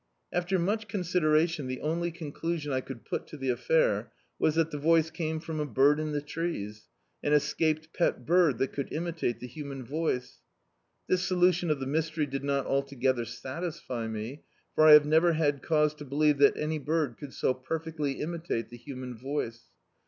[0.33, 4.71] After much consideratim the only con* elusion I could put to the affair was that
[4.71, 6.87] the voice came from a bird in the trees;
[7.21, 10.39] an escaped pet bird that could imitate the human voice.
[11.05, 14.41] This solution of the mystery did not altogether satisfy me,
[14.73, 18.69] for I have never had cause to believe that any bird could so perfectly imitate
[18.69, 19.65] the human voice.